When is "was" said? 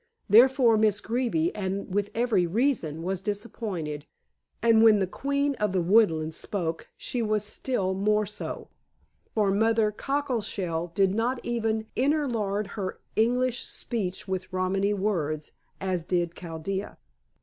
3.03-3.21, 7.21-7.43